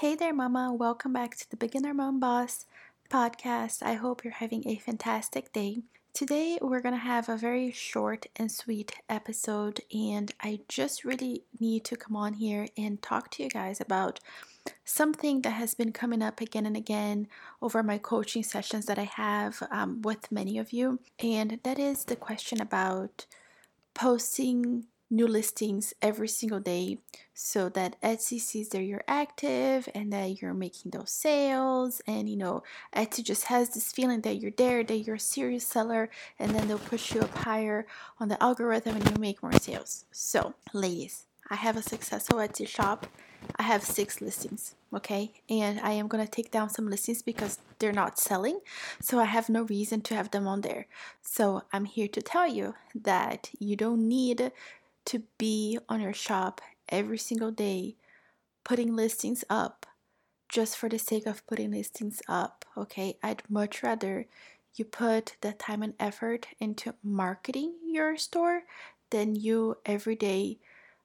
[0.00, 0.72] Hey there, Mama.
[0.72, 2.64] Welcome back to the Beginner Mom Boss
[3.10, 3.82] podcast.
[3.82, 5.82] I hope you're having a fantastic day.
[6.14, 11.44] Today, we're going to have a very short and sweet episode, and I just really
[11.60, 14.20] need to come on here and talk to you guys about
[14.86, 17.28] something that has been coming up again and again
[17.60, 22.06] over my coaching sessions that I have um, with many of you, and that is
[22.06, 23.26] the question about
[23.92, 26.98] posting new listings every single day
[27.34, 32.00] so that Etsy sees that you're active and that you're making those sales.
[32.06, 32.62] And you know,
[32.94, 36.68] Etsy just has this feeling that you're there, that you're a serious seller, and then
[36.68, 37.86] they'll push you up higher
[38.20, 40.04] on the algorithm and you make more sales.
[40.12, 43.06] So, ladies, I have a successful Etsy shop.
[43.56, 45.32] I have six listings, okay?
[45.48, 48.60] And I am gonna take down some listings because they're not selling,
[49.00, 50.86] so I have no reason to have them on there.
[51.22, 54.52] So I'm here to tell you that you don't need
[55.10, 57.96] to be on your shop every single day
[58.62, 59.84] putting listings up
[60.48, 63.16] just for the sake of putting listings up, okay?
[63.20, 64.26] I'd much rather
[64.76, 68.62] you put the time and effort into marketing your store
[69.10, 70.58] than you every day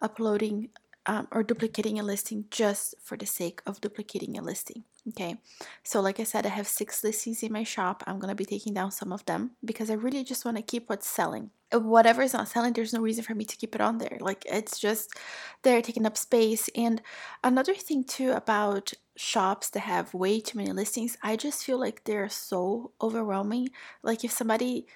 [0.00, 0.70] uploading
[1.06, 4.84] um, or duplicating a listing just for the sake of duplicating a listing.
[5.08, 5.36] Okay,
[5.82, 8.04] so like I said, I have six listings in my shop.
[8.06, 10.90] I'm gonna be taking down some of them because I really just want to keep
[10.90, 11.50] what's selling.
[11.72, 14.18] Whatever is not selling, there's no reason for me to keep it on there.
[14.20, 15.14] Like it's just
[15.62, 16.68] they're taking up space.
[16.76, 17.00] And
[17.42, 22.04] another thing too about shops that have way too many listings, I just feel like
[22.04, 23.70] they're so overwhelming.
[24.02, 24.86] Like if somebody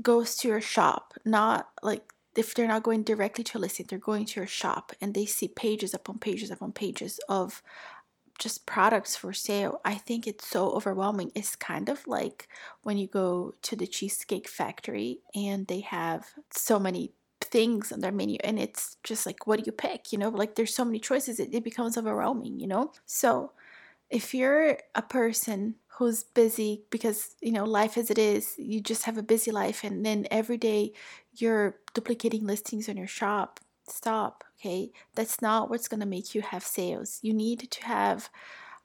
[0.00, 3.98] goes to your shop, not like if they're not going directly to a listing, they're
[3.98, 7.62] going to your shop and they see pages upon pages upon pages of
[8.38, 9.80] just products for sale.
[9.84, 11.30] I think it's so overwhelming.
[11.34, 12.48] It's kind of like
[12.82, 18.12] when you go to the Cheesecake Factory and they have so many things on their
[18.12, 20.98] menu and it's just like what do you pick you know like there's so many
[20.98, 23.52] choices it, it becomes overwhelming you know so
[24.12, 29.04] if you're a person who's busy because you know life as it is you just
[29.04, 30.92] have a busy life and then every day
[31.34, 34.92] you're duplicating listings on your shop stop okay?
[35.14, 37.18] That's not what's going to make you have sales.
[37.22, 38.30] You need to have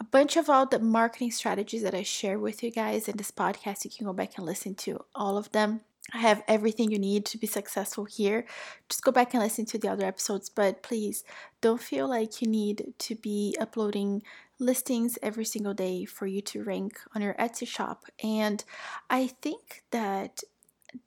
[0.00, 3.30] a bunch of all the marketing strategies that i share with you guys in this
[3.30, 3.84] podcast.
[3.84, 5.80] You can go back and listen to all of them
[6.14, 8.46] I have everything you need to be successful here.
[8.88, 11.24] Just go back and listen to the other episodes, but please
[11.60, 14.22] don't feel like you need to be uploading
[14.60, 18.04] listings every single day for you to rank on your Etsy shop.
[18.22, 18.64] And
[19.10, 20.44] I think that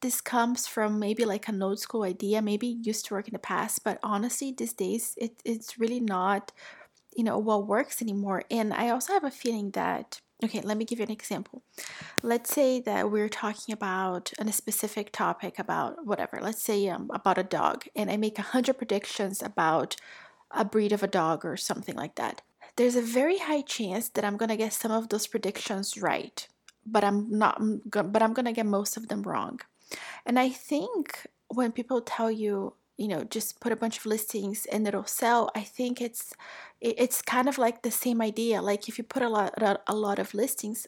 [0.01, 3.39] this comes from maybe like an old school idea, maybe used to work in the
[3.39, 6.51] past, but honestly, these days it, it's really not,
[7.15, 8.43] you know, what works anymore.
[8.51, 11.63] And I also have a feeling that Okay, let me give you an example.
[12.21, 16.39] Let's say that we're talking about a specific topic about whatever.
[16.41, 19.95] Let's say um, about a dog, and I make a hundred predictions about
[20.51, 22.41] a breed of a dog or something like that
[22.77, 26.47] there's a very high chance that I'm going to get some of those predictions right,
[26.85, 29.59] but I'm not but I'm going to get most of them wrong.
[30.25, 34.65] And I think when people tell you, you know, just put a bunch of listings
[34.71, 36.33] and it'll sell, I think it's
[36.79, 38.61] it's kind of like the same idea.
[38.61, 39.53] Like if you put a lot
[39.87, 40.87] a lot of listings,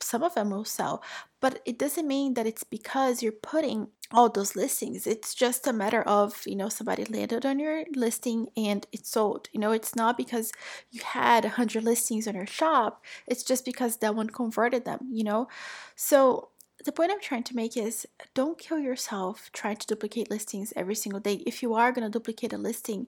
[0.00, 1.02] some of them will sell,
[1.40, 5.06] but it doesn't mean that it's because you're putting all those listings.
[5.06, 9.48] It's just a matter of, you know, somebody landed on your listing and it sold.
[9.52, 10.52] You know, it's not because
[10.90, 15.24] you had 100 listings on your shop, it's just because that one converted them, you
[15.24, 15.48] know?
[15.96, 16.48] So
[16.84, 20.94] the point I'm trying to make is don't kill yourself trying to duplicate listings every
[20.94, 21.42] single day.
[21.46, 23.06] If you are going to duplicate a listing,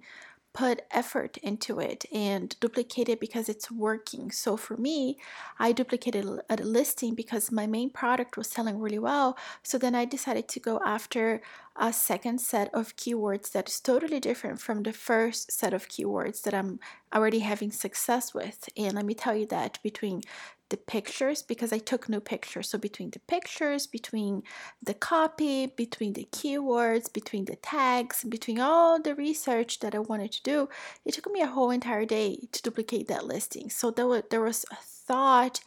[0.54, 4.30] put effort into it and duplicate it because it's working.
[4.30, 5.18] So for me,
[5.58, 9.36] I duplicated a listing because my main product was selling really well.
[9.64, 11.42] So then I decided to go after
[11.76, 16.42] a second set of keywords that is totally different from the first set of keywords
[16.42, 16.78] that I'm
[17.12, 18.68] already having success with.
[18.76, 20.22] And let me tell you that between
[20.70, 22.70] the pictures because I took new pictures.
[22.70, 24.42] So between the pictures, between
[24.82, 30.32] the copy, between the keywords, between the tags, between all the research that I wanted
[30.32, 30.68] to do,
[31.04, 33.70] it took me a whole entire day to duplicate that listing.
[33.70, 35.60] So there was, there was a thought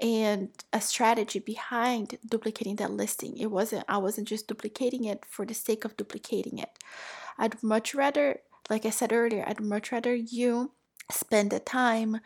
[0.00, 3.36] and a strategy behind duplicating that listing.
[3.38, 6.78] It wasn't I wasn't just duplicating it for the sake of duplicating it.
[7.38, 10.72] I'd much rather, like I said earlier, I'd much rather you
[11.10, 12.20] spend the time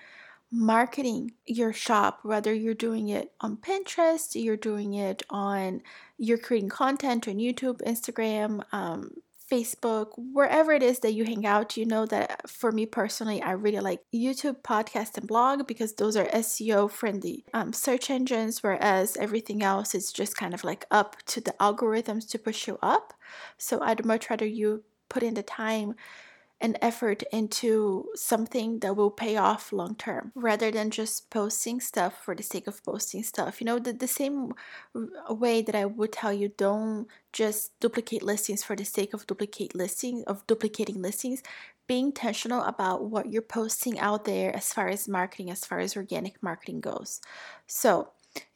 [0.51, 5.83] marketing your shop, whether you're doing it on Pinterest, you're doing it on,
[6.19, 9.11] you're creating content on YouTube, Instagram, um,
[9.51, 13.53] Facebook, wherever it is that you hang out, you know that for me personally, I
[13.53, 19.17] really like YouTube, podcast, and blog because those are SEO friendly um, search engines, whereas
[19.17, 23.15] everything else is just kind of like up to the algorithms to push you up.
[23.57, 25.95] So I'd much rather you put in the time
[26.61, 32.15] an effort into something that will pay off long term rather than just posting stuff
[32.25, 33.61] for the sake of posting stuff.
[33.61, 34.53] You know, the, the same
[35.29, 39.75] way that I would tell you don't just duplicate listings for the sake of duplicate
[39.75, 41.43] listing of duplicating listings.
[41.87, 45.97] Being intentional about what you're posting out there as far as marketing, as far as
[45.97, 47.21] organic marketing goes.
[47.69, 48.09] So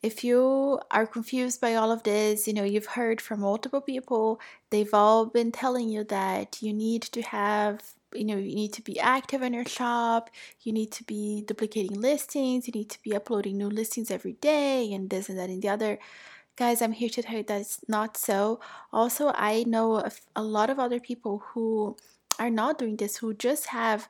[0.03, 4.41] if you are confused by all of this, you know, you've heard from multiple people,
[4.71, 7.83] they've all been telling you that you need to have,
[8.15, 10.31] you know, you need to be active in your shop,
[10.63, 14.93] you need to be duplicating listings, you need to be uploading new listings every day,
[14.93, 15.99] and this and that and the other.
[16.57, 18.61] Guys, I'm here to tell you that's not so.
[18.93, 20.03] Also, I know
[20.37, 21.97] a lot of other people who
[22.39, 24.09] are not doing this, who just have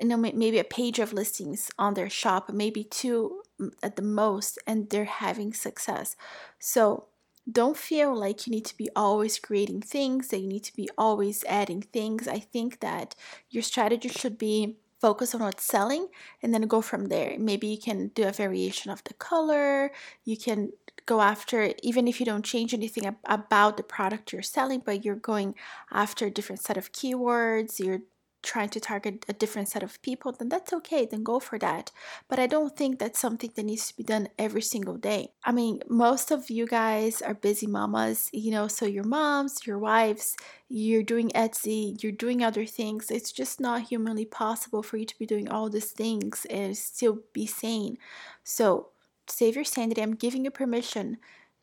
[0.00, 4.02] you know maybe a page of listings on their shop maybe two mm, at the
[4.02, 6.16] most and they're having success.
[6.58, 7.06] So
[7.50, 10.88] don't feel like you need to be always creating things, that you need to be
[10.96, 12.26] always adding things.
[12.26, 13.14] I think that
[13.50, 16.08] your strategy should be focus on what's selling
[16.42, 17.36] and then go from there.
[17.38, 19.92] Maybe you can do a variation of the color.
[20.24, 20.72] You can
[21.04, 25.04] go after even if you don't change anything ab- about the product you're selling, but
[25.04, 25.54] you're going
[25.92, 27.78] after a different set of keywords.
[27.78, 28.00] You're
[28.44, 31.90] trying to target a different set of people, then that's okay, then go for that.
[32.28, 35.30] But I don't think that's something that needs to be done every single day.
[35.42, 39.78] I mean, most of you guys are busy mamas, you know, so your moms, your
[39.78, 40.36] wives,
[40.68, 43.10] you're doing Etsy, you're doing other things.
[43.10, 47.20] It's just not humanly possible for you to be doing all these things and still
[47.32, 47.98] be sane.
[48.44, 48.88] So,
[49.26, 50.02] save your sanity.
[50.02, 51.18] I'm giving you permission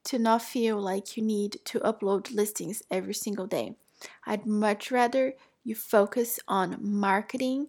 [0.06, 3.76] to not feel like you need to upload listings every single day.
[4.26, 7.68] I'd much rather you focus on marketing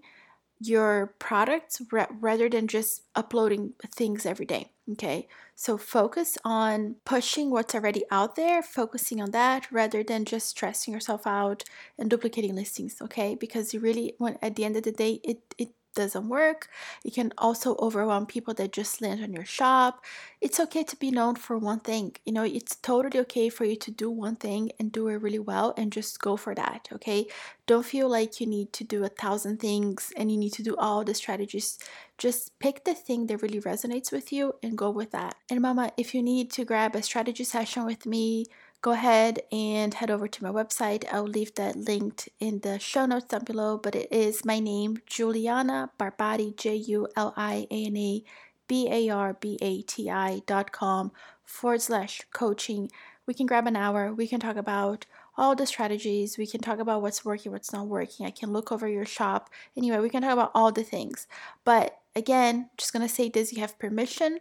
[0.60, 4.70] your products rather than just uploading things every day.
[4.92, 10.48] Okay, so focus on pushing what's already out there, focusing on that rather than just
[10.48, 11.64] stressing yourself out
[11.98, 13.00] and duplicating listings.
[13.00, 16.68] Okay, because you really, when at the end of the day, it it doesn't work.
[17.04, 20.04] You can also overwhelm people that just land on your shop.
[20.40, 22.16] It's okay to be known for one thing.
[22.24, 25.38] You know, it's totally okay for you to do one thing and do it really
[25.38, 26.88] well and just go for that.
[26.92, 27.26] Okay.
[27.66, 30.76] Don't feel like you need to do a thousand things and you need to do
[30.76, 31.78] all the strategies.
[32.18, 35.36] Just pick the thing that really resonates with you and go with that.
[35.50, 38.46] And, Mama, if you need to grab a strategy session with me,
[38.82, 41.04] go ahead and head over to my website.
[41.10, 44.98] I'll leave that linked in the show notes down below, but it is my name,
[45.06, 48.24] Juliana Barbati, J U L I A N A
[48.66, 51.12] B A R B A T I dot com
[51.44, 52.90] forward slash coaching.
[53.24, 54.12] We can grab an hour.
[54.12, 55.06] We can talk about
[55.36, 56.36] all the strategies.
[56.36, 58.26] We can talk about what's working, what's not working.
[58.26, 59.48] I can look over your shop.
[59.76, 61.28] Anyway, we can talk about all the things.
[61.64, 64.40] But again, just gonna say this you have permission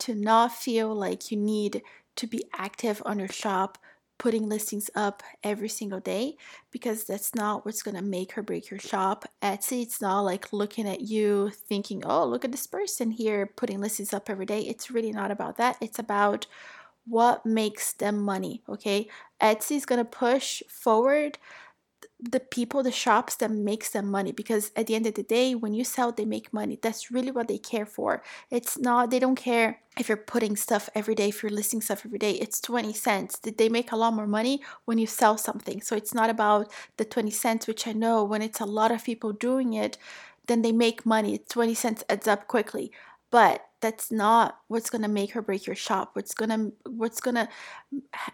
[0.00, 1.82] to not feel like you need
[2.18, 3.78] to be active on your shop,
[4.18, 6.36] putting listings up every single day
[6.72, 9.24] because that's not what's going to make or break your shop.
[9.40, 13.80] Etsy, it's not like looking at you thinking, oh, look at this person here putting
[13.80, 14.60] listings up every day.
[14.62, 15.76] It's really not about that.
[15.80, 16.46] It's about
[17.06, 19.08] what makes them money, okay?
[19.40, 21.38] Etsy is going to push forward
[22.20, 25.54] the people, the shops that makes them money because at the end of the day,
[25.54, 26.78] when you sell, they make money.
[26.80, 28.22] That's really what they care for.
[28.50, 32.02] It's not, they don't care if you're putting stuff every day, if you're listing stuff
[32.04, 33.38] every day, it's 20 cents.
[33.38, 35.80] Did they make a lot more money when you sell something.
[35.80, 39.04] So it's not about the 20 cents, which I know when it's a lot of
[39.04, 39.96] people doing it,
[40.46, 41.38] then they make money.
[41.48, 42.90] 20 cents adds up quickly.
[43.30, 46.10] But that's not what's going to make or break your shop.
[46.14, 47.48] What's going to what's going to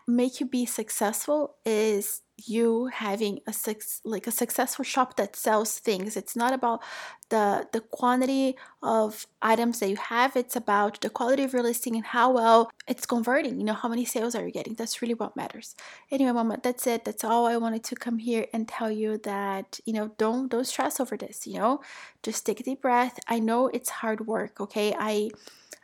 [0.06, 5.78] make you be successful is you having a six like a successful shop that sells
[5.78, 6.16] things.
[6.16, 6.82] It's not about
[7.30, 10.36] the the quantity of items that you have.
[10.36, 13.58] It's about the quality of your listing and how well it's converting.
[13.58, 14.74] You know how many sales are you getting?
[14.74, 15.74] That's really what matters.
[16.10, 17.04] Anyway mama that's it.
[17.04, 20.66] That's all i wanted to come here and tell you that you know don't don't
[20.66, 21.80] stress over this you know?
[22.22, 23.18] Just take a deep breath.
[23.28, 24.94] I know it's hard work okay?
[24.98, 25.30] I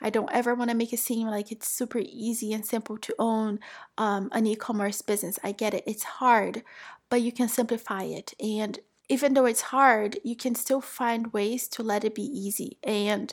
[0.01, 3.15] I don't ever want to make it seem like it's super easy and simple to
[3.19, 3.61] own
[3.99, 5.39] um, an e commerce business.
[5.45, 6.63] I get it, it's hard,
[7.09, 8.35] but you can simplify it.
[8.41, 8.79] And
[9.09, 12.79] even though it's hard, you can still find ways to let it be easy.
[12.85, 13.33] And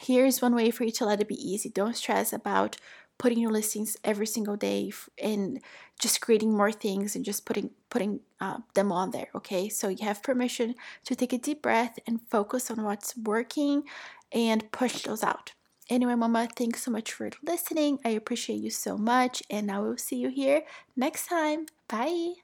[0.00, 2.76] here's one way for you to let it be easy don't stress about
[3.16, 4.92] putting your listings every single day
[5.22, 5.60] and
[6.00, 10.04] just creating more things and just putting putting uh, them on there okay so you
[10.04, 13.84] have permission to take a deep breath and focus on what's working
[14.32, 15.52] and push those out
[15.90, 17.98] Anyway, Mama, thanks so much for listening.
[18.04, 20.64] I appreciate you so much, and I will see you here
[20.96, 21.66] next time.
[21.88, 22.43] Bye.